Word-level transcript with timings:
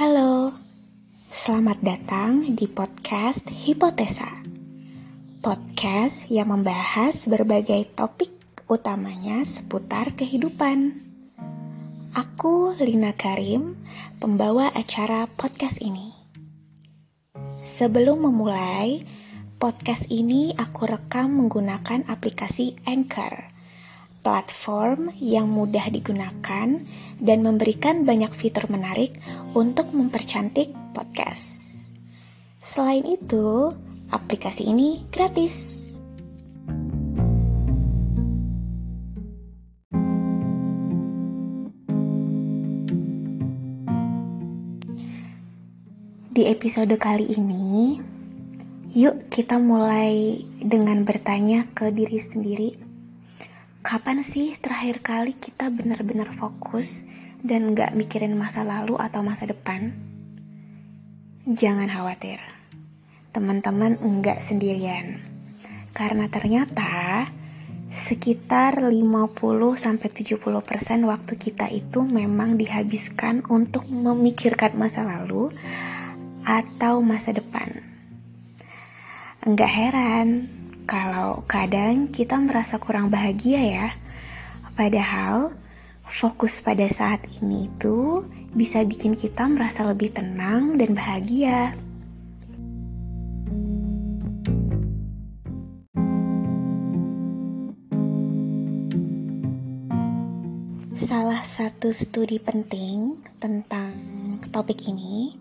Halo, 0.00 0.56
selamat 1.28 1.84
datang 1.84 2.56
di 2.56 2.64
podcast 2.64 3.44
Hipotesa. 3.52 4.40
Podcast 5.44 6.24
yang 6.32 6.56
membahas 6.56 7.28
berbagai 7.28 7.84
topik 7.92 8.32
utamanya 8.64 9.44
seputar 9.44 10.16
kehidupan. 10.16 11.04
Aku 12.16 12.80
Lina 12.80 13.12
Karim, 13.12 13.76
pembawa 14.16 14.72
acara 14.72 15.28
podcast 15.36 15.84
ini. 15.84 16.16
Sebelum 17.60 18.24
memulai, 18.24 19.04
podcast 19.60 20.08
ini 20.08 20.56
aku 20.56 20.88
rekam 20.88 21.44
menggunakan 21.44 22.08
aplikasi 22.08 22.72
Anchor 22.88 23.49
platform 24.20 25.12
yang 25.16 25.48
mudah 25.48 25.88
digunakan 25.88 26.68
dan 27.20 27.38
memberikan 27.40 28.04
banyak 28.04 28.32
fitur 28.36 28.68
menarik 28.68 29.16
untuk 29.56 29.92
mempercantik 29.96 30.72
podcast. 30.92 31.60
Selain 32.60 33.04
itu, 33.08 33.72
aplikasi 34.12 34.68
ini 34.68 35.08
gratis. 35.08 35.80
Di 46.30 46.46
episode 46.46 46.94
kali 46.96 47.36
ini, 47.36 48.00
yuk 48.94 49.28
kita 49.28 49.60
mulai 49.60 50.40
dengan 50.62 51.04
bertanya 51.04 51.68
ke 51.74 51.92
diri 51.92 52.16
sendiri 52.16 52.89
Kapan 53.80 54.20
sih 54.20 54.60
terakhir 54.60 55.00
kali 55.00 55.32
kita 55.32 55.72
benar-benar 55.72 56.36
fokus 56.36 57.08
dan 57.40 57.72
gak 57.72 57.96
mikirin 57.96 58.36
masa 58.36 58.60
lalu 58.60 59.00
atau 59.00 59.24
masa 59.24 59.48
depan? 59.48 59.96
Jangan 61.48 61.88
khawatir, 61.88 62.44
teman-teman 63.32 63.96
enggak 64.04 64.44
sendirian. 64.44 65.24
Karena 65.96 66.28
ternyata 66.28 67.32
sekitar 67.88 68.84
50-70% 68.84 69.80
waktu 71.08 71.32
kita 71.40 71.72
itu 71.72 72.04
memang 72.04 72.60
dihabiskan 72.60 73.48
untuk 73.48 73.88
memikirkan 73.88 74.76
masa 74.76 75.08
lalu 75.08 75.56
atau 76.44 77.00
masa 77.00 77.32
depan. 77.32 77.80
Enggak 79.40 79.72
heran 79.72 80.59
kalau 80.90 81.46
kadang 81.46 82.10
kita 82.10 82.34
merasa 82.42 82.82
kurang 82.82 83.14
bahagia 83.14 83.62
ya. 83.62 83.88
Padahal 84.74 85.54
fokus 86.02 86.58
pada 86.58 86.82
saat 86.90 87.22
ini 87.38 87.70
itu 87.70 88.26
bisa 88.50 88.82
bikin 88.82 89.14
kita 89.14 89.46
merasa 89.46 89.86
lebih 89.86 90.10
tenang 90.10 90.74
dan 90.74 90.90
bahagia. 90.98 91.78
Salah 100.98 101.46
satu 101.46 101.94
studi 101.94 102.42
penting 102.42 103.22
tentang 103.38 103.94
topik 104.50 104.90
ini 104.90 105.38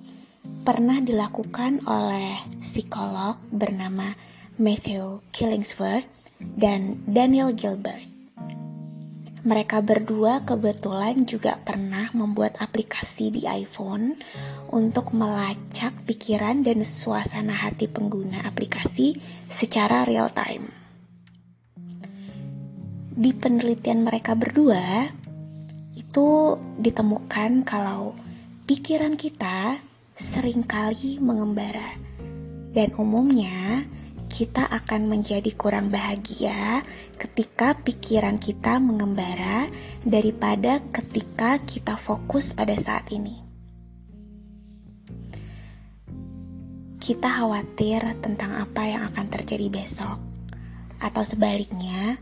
pernah 0.62 1.02
dilakukan 1.02 1.90
oleh 1.90 2.38
psikolog 2.62 3.42
bernama 3.50 4.14
Matthew 4.60 5.24
Killingsworth, 5.32 6.12
dan 6.60 7.00
Daniel 7.08 7.56
Gilbert. 7.56 8.04
Mereka 9.48 9.80
berdua 9.80 10.44
kebetulan 10.44 11.24
juga 11.24 11.56
pernah 11.64 12.12
membuat 12.12 12.60
aplikasi 12.60 13.32
di 13.32 13.48
iPhone 13.48 14.20
untuk 14.68 15.16
melacak 15.16 15.96
pikiran 16.04 16.60
dan 16.60 16.84
suasana 16.84 17.56
hati 17.56 17.88
pengguna 17.88 18.44
aplikasi 18.44 19.16
secara 19.48 20.04
real 20.04 20.28
time. 20.28 20.68
Di 23.16 23.32
penelitian 23.32 24.04
mereka 24.04 24.36
berdua, 24.36 25.08
itu 25.96 26.60
ditemukan 26.84 27.64
kalau 27.64 28.12
pikiran 28.68 29.16
kita 29.16 29.80
sering 30.20 30.68
kali 30.68 31.16
mengembara 31.24 31.96
dan 32.76 32.92
umumnya 33.00 33.88
kita 34.30 34.70
akan 34.70 35.10
menjadi 35.10 35.50
kurang 35.58 35.90
bahagia 35.90 36.86
ketika 37.18 37.74
pikiran 37.82 38.38
kita 38.38 38.78
mengembara 38.78 39.68
daripada 40.06 40.80
ketika 40.94 41.58
kita 41.66 41.98
fokus 41.98 42.54
pada 42.54 42.78
saat 42.78 43.10
ini. 43.10 43.42
Kita 47.02 47.26
khawatir 47.26 48.06
tentang 48.22 48.54
apa 48.62 48.86
yang 48.86 49.02
akan 49.10 49.28
terjadi 49.34 49.68
besok, 49.74 50.22
atau 51.02 51.24
sebaliknya, 51.26 52.22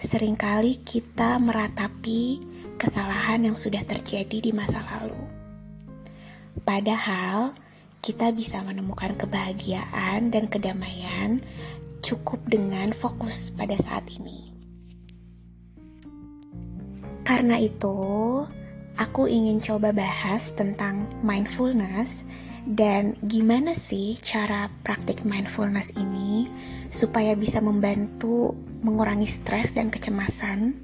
sering 0.00 0.34
kali 0.34 0.80
kita 0.80 1.36
meratapi 1.36 2.40
kesalahan 2.80 3.52
yang 3.52 3.56
sudah 3.58 3.84
terjadi 3.84 4.48
di 4.48 4.50
masa 4.50 4.80
lalu. 4.86 5.18
Padahal, 6.64 7.52
kita 8.04 8.36
bisa 8.36 8.60
menemukan 8.60 9.16
kebahagiaan 9.16 10.28
dan 10.28 10.44
kedamaian 10.44 11.40
cukup 12.04 12.36
dengan 12.44 12.92
fokus 12.92 13.48
pada 13.56 13.72
saat 13.80 14.04
ini. 14.20 14.52
Karena 17.24 17.56
itu, 17.56 17.96
aku 19.00 19.24
ingin 19.24 19.56
coba 19.64 19.96
bahas 19.96 20.52
tentang 20.52 21.08
mindfulness 21.24 22.28
dan 22.68 23.16
gimana 23.24 23.72
sih 23.72 24.20
cara 24.20 24.68
praktik 24.84 25.24
mindfulness 25.24 25.96
ini 25.96 26.44
supaya 26.92 27.32
bisa 27.32 27.64
membantu 27.64 28.52
mengurangi 28.84 29.24
stres 29.24 29.72
dan 29.72 29.88
kecemasan. 29.88 30.76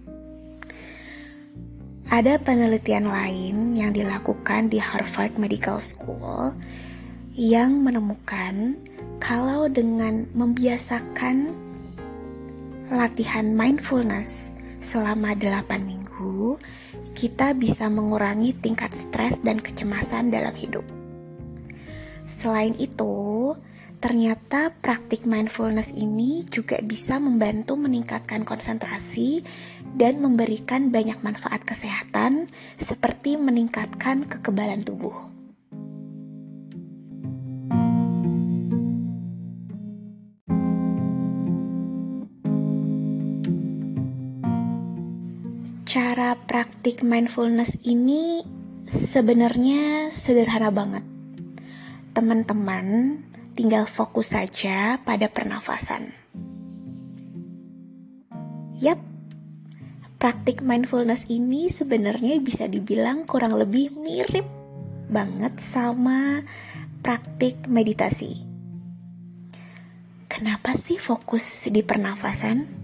Ada 2.08 2.40
penelitian 2.40 3.12
lain 3.12 3.76
yang 3.76 3.92
dilakukan 3.92 4.72
di 4.72 4.80
Harvard 4.80 5.36
Medical 5.36 5.76
School 5.84 6.56
yang 7.38 7.86
menemukan 7.86 8.74
kalau 9.22 9.70
dengan 9.70 10.26
membiasakan 10.34 11.54
latihan 12.90 13.54
mindfulness 13.54 14.50
selama 14.82 15.38
8 15.38 15.78
minggu, 15.78 16.58
kita 17.14 17.54
bisa 17.54 17.86
mengurangi 17.86 18.50
tingkat 18.58 18.90
stres 18.98 19.38
dan 19.46 19.62
kecemasan 19.62 20.34
dalam 20.34 20.50
hidup. 20.58 20.82
Selain 22.26 22.74
itu, 22.82 23.54
ternyata 24.02 24.74
praktik 24.82 25.22
mindfulness 25.22 25.94
ini 25.94 26.42
juga 26.50 26.82
bisa 26.82 27.22
membantu 27.22 27.78
meningkatkan 27.78 28.42
konsentrasi 28.42 29.46
dan 29.94 30.18
memberikan 30.18 30.90
banyak 30.90 31.22
manfaat 31.22 31.62
kesehatan 31.62 32.50
seperti 32.74 33.38
meningkatkan 33.38 34.26
kekebalan 34.26 34.82
tubuh. 34.82 35.29
Cara 45.90 46.38
praktik 46.38 47.02
mindfulness 47.02 47.74
ini 47.82 48.46
sebenarnya 48.86 50.14
sederhana 50.14 50.70
banget. 50.70 51.02
Teman-teman 52.14 53.18
tinggal 53.58 53.90
fokus 53.90 54.38
saja 54.38 55.02
pada 55.02 55.26
pernafasan. 55.26 56.14
Yap, 58.78 59.02
praktik 60.22 60.62
mindfulness 60.62 61.26
ini 61.26 61.66
sebenarnya 61.66 62.38
bisa 62.38 62.70
dibilang 62.70 63.26
kurang 63.26 63.58
lebih 63.58 63.90
mirip 63.98 64.46
banget 65.10 65.58
sama 65.58 66.46
praktik 67.02 67.66
meditasi. 67.66 68.46
Kenapa 70.30 70.70
sih 70.78 71.02
fokus 71.02 71.66
di 71.66 71.82
pernafasan? 71.82 72.78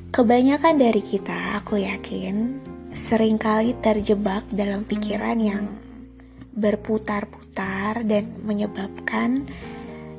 Kebanyakan 0.09 0.81
dari 0.81 1.01
kita, 1.03 1.61
aku 1.61 1.77
yakin, 1.77 2.57
sering 2.89 3.37
kali 3.37 3.77
terjebak 3.77 4.49
dalam 4.49 4.81
pikiran 4.81 5.37
yang 5.37 5.77
berputar-putar 6.57 8.01
dan 8.01 8.33
menyebabkan 8.41 9.45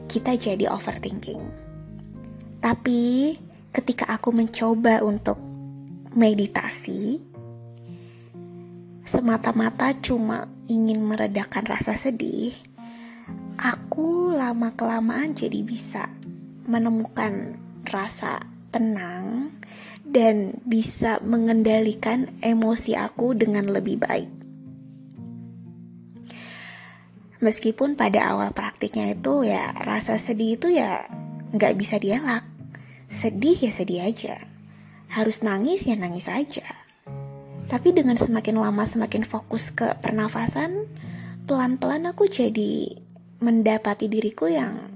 kita 0.07 0.39
jadi 0.39 0.71
overthinking. 0.71 1.43
Tapi 2.63 3.35
ketika 3.75 4.07
aku 4.15 4.31
mencoba 4.31 5.03
untuk 5.03 5.39
meditasi, 6.15 7.19
semata-mata 9.09 9.97
cuma 10.05 10.53
ingin 10.69 11.01
meredakan 11.01 11.65
rasa 11.65 11.97
sedih, 11.97 12.53
aku 13.57 14.37
lama-kelamaan 14.37 15.33
jadi 15.33 15.65
bisa 15.65 16.13
menemukan 16.69 17.57
rasa 17.89 18.45
tenang 18.69 19.57
dan 20.05 20.61
bisa 20.69 21.25
mengendalikan 21.25 22.37
emosi 22.45 23.01
aku 23.01 23.33
dengan 23.33 23.73
lebih 23.73 23.97
baik. 23.97 24.31
Meskipun 27.41 27.97
pada 27.97 28.29
awal 28.29 28.53
praktiknya 28.53 29.17
itu 29.17 29.49
ya 29.49 29.73
rasa 29.73 30.21
sedih 30.21 30.61
itu 30.61 30.69
ya 30.69 31.09
nggak 31.57 31.75
bisa 31.81 31.97
dielak. 31.97 32.45
Sedih 33.09 33.57
ya 33.57 33.73
sedih 33.73 34.05
aja. 34.05 34.37
Harus 35.09 35.41
nangis 35.41 35.89
ya 35.89 35.97
nangis 35.97 36.29
aja 36.29 36.78
tapi 37.69 37.93
dengan 37.93 38.17
semakin 38.17 38.57
lama 38.57 38.81
semakin 38.89 39.29
fokus 39.29 39.69
ke 39.77 39.93
pernafasan, 40.01 40.89
pelan-pelan 41.45 42.09
aku 42.09 42.25
jadi 42.25 42.97
mendapati 43.45 44.09
diriku 44.09 44.49
yang 44.49 44.89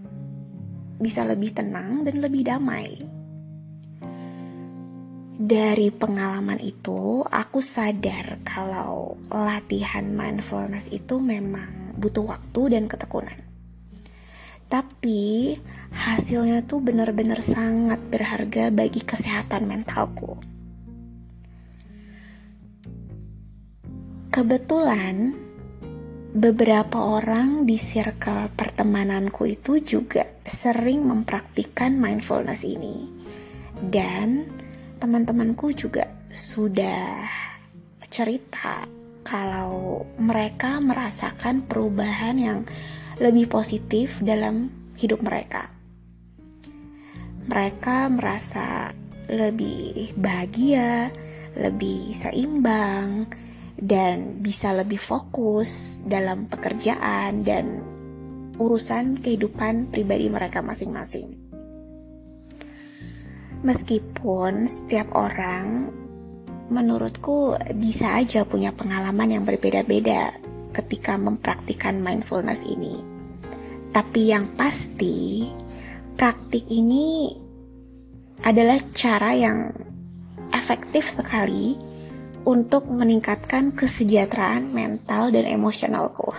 bisa 0.97 1.29
lebih 1.29 1.53
tenang 1.53 2.01
dan 2.09 2.25
lebih 2.25 2.49
damai. 2.49 2.97
Dari 5.43 5.93
pengalaman 5.93 6.57
itu, 6.65 7.21
aku 7.29 7.61
sadar 7.61 8.41
kalau 8.41 9.21
latihan 9.29 10.09
mindfulness 10.09 10.89
itu 10.89 11.21
memang 11.21 11.93
butuh 12.01 12.25
waktu 12.25 12.73
dan 12.73 12.89
ketekunan. 12.89 13.37
Tapi 14.73 15.61
hasilnya 15.93 16.65
tuh 16.65 16.81
benar-benar 16.81 17.45
sangat 17.45 18.01
berharga 18.09 18.73
bagi 18.73 19.05
kesehatan 19.05 19.69
mentalku. 19.69 20.41
Kebetulan 24.33 25.37
beberapa 26.33 26.97
orang 26.97 27.69
di 27.69 27.77
circle 27.77 28.49
pertemananku 28.57 29.45
itu 29.45 29.77
juga 29.85 30.25
sering 30.41 31.05
mempraktikkan 31.05 32.01
mindfulness 32.01 32.65
ini. 32.65 33.13
Dan 33.77 34.49
teman-temanku 34.97 35.77
juga 35.77 36.09
sudah 36.33 37.29
cerita 38.09 38.89
kalau 39.21 40.01
mereka 40.17 40.81
merasakan 40.81 41.69
perubahan 41.69 42.41
yang 42.41 42.65
lebih 43.21 43.53
positif 43.53 44.25
dalam 44.25 44.73
hidup 44.97 45.21
mereka. 45.21 45.69
Mereka 47.53 48.09
merasa 48.09 48.97
lebih 49.29 50.17
bahagia, 50.17 51.13
lebih 51.53 52.17
seimbang, 52.17 53.29
dan 53.83 54.39
bisa 54.39 54.71
lebih 54.71 55.03
fokus 55.03 55.99
dalam 56.07 56.47
pekerjaan 56.47 57.43
dan 57.43 57.83
urusan 58.55 59.19
kehidupan 59.19 59.91
pribadi 59.91 60.31
mereka 60.31 60.63
masing-masing. 60.63 61.35
Meskipun 63.67 64.71
setiap 64.71 65.11
orang 65.19 65.91
menurutku 66.71 67.59
bisa 67.75 68.23
aja 68.23 68.47
punya 68.47 68.71
pengalaman 68.71 69.35
yang 69.35 69.43
berbeda-beda 69.43 70.31
ketika 70.71 71.19
mempraktikkan 71.19 71.99
mindfulness 71.99 72.63
ini. 72.63 73.03
Tapi 73.91 74.31
yang 74.31 74.55
pasti, 74.55 75.51
praktik 76.15 76.65
ini 76.71 77.35
adalah 78.47 78.79
cara 78.95 79.37
yang 79.37 79.75
efektif 80.55 81.11
sekali 81.11 81.92
untuk 82.43 82.91
meningkatkan 82.91 83.71
kesejahteraan 83.71 84.75
mental 84.75 85.31
dan 85.31 85.47
emosionalku. 85.47 86.35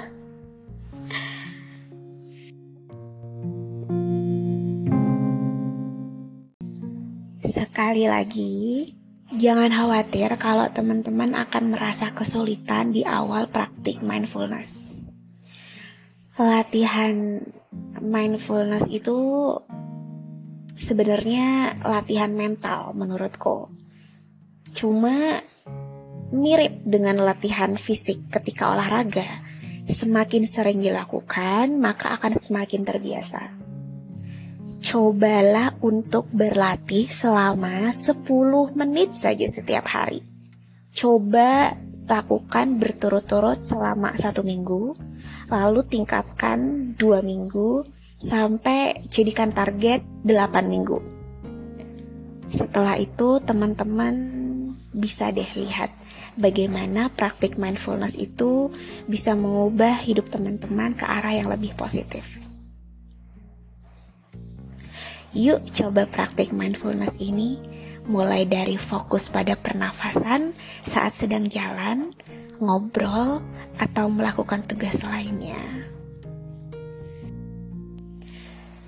Sekali 7.44 8.08
lagi, 8.10 8.90
jangan 9.36 9.72
khawatir 9.72 10.34
kalau 10.40 10.68
teman-teman 10.72 11.36
akan 11.38 11.76
merasa 11.76 12.12
kesulitan 12.12 12.92
di 12.92 13.06
awal 13.08 13.48
praktik 13.48 14.04
mindfulness. 14.04 14.94
Latihan 16.34 17.46
mindfulness 18.02 18.90
itu 18.90 19.18
sebenarnya 20.74 21.78
latihan 21.86 22.34
mental 22.34 22.98
menurutku. 22.98 23.70
Cuma 24.74 25.46
mirip 26.33 26.81
dengan 26.81 27.21
latihan 27.21 27.77
fisik 27.77 28.33
ketika 28.33 28.74
olahraga. 28.74 29.45
Semakin 29.85 30.50
sering 30.50 30.81
dilakukan, 30.81 31.78
maka 31.78 32.18
akan 32.18 32.33
semakin 32.42 32.81
terbiasa. 32.81 33.54
Cobalah 34.83 35.78
untuk 35.85 36.28
berlatih 36.33 37.07
selama 37.07 37.94
10 37.94 38.25
menit 38.73 39.13
saja 39.13 39.45
setiap 39.45 39.85
hari. 39.87 40.25
Coba 40.92 41.78
lakukan 42.09 42.81
berturut-turut 42.81 43.63
selama 43.63 44.16
satu 44.19 44.44
minggu, 44.44 44.95
lalu 45.47 45.81
tingkatkan 45.87 46.92
dua 46.99 47.23
minggu, 47.23 47.87
sampai 48.19 49.04
jadikan 49.07 49.52
target 49.52 50.04
8 50.23 50.68
minggu. 50.68 50.99
Setelah 52.47 52.99
itu 52.99 53.40
teman-teman 53.44 54.16
bisa 54.94 55.31
deh 55.33 55.47
lihat 55.57 55.90
bagaimana 56.35 57.09
praktik 57.13 57.57
mindfulness 57.57 58.18
itu 58.18 58.73
bisa 59.06 59.33
mengubah 59.37 59.99
hidup 60.02 60.30
teman-teman 60.33 60.97
ke 60.97 61.06
arah 61.06 61.33
yang 61.33 61.49
lebih 61.49 61.73
positif. 61.78 62.25
Yuk 65.33 65.66
coba 65.73 66.06
praktik 66.06 66.54
mindfulness 66.54 67.18
ini 67.18 67.57
mulai 68.06 68.45
dari 68.45 68.78
fokus 68.78 69.31
pada 69.33 69.57
pernafasan 69.57 70.54
saat 70.85 71.18
sedang 71.18 71.49
jalan, 71.49 72.13
ngobrol, 72.61 73.42
atau 73.81 74.06
melakukan 74.11 74.61
tugas 74.69 75.02
lainnya. 75.02 75.57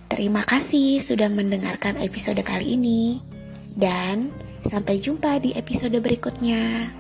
Terima 0.06 0.46
kasih 0.46 1.02
sudah 1.02 1.28
mendengarkan 1.34 1.98
episode 1.98 2.40
kali 2.46 2.78
ini, 2.78 3.20
dan 3.74 4.30
sampai 4.62 5.02
jumpa 5.02 5.42
di 5.42 5.58
episode 5.58 5.98
berikutnya. 5.98 6.94